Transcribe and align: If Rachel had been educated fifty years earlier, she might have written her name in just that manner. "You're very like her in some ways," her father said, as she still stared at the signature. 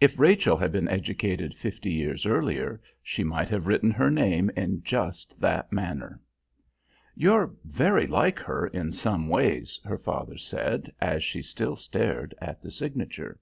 If 0.00 0.20
Rachel 0.20 0.56
had 0.56 0.70
been 0.70 0.86
educated 0.86 1.56
fifty 1.56 1.90
years 1.90 2.26
earlier, 2.26 2.80
she 3.02 3.24
might 3.24 3.48
have 3.48 3.66
written 3.66 3.90
her 3.90 4.08
name 4.08 4.50
in 4.50 4.84
just 4.84 5.40
that 5.40 5.72
manner. 5.72 6.20
"You're 7.16 7.52
very 7.64 8.06
like 8.06 8.38
her 8.38 8.68
in 8.68 8.92
some 8.92 9.26
ways," 9.28 9.80
her 9.84 9.98
father 9.98 10.38
said, 10.38 10.92
as 11.00 11.24
she 11.24 11.42
still 11.42 11.74
stared 11.74 12.36
at 12.40 12.62
the 12.62 12.70
signature. 12.70 13.40